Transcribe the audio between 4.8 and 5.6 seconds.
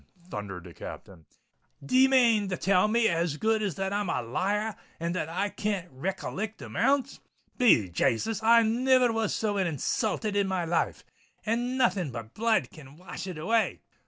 and that I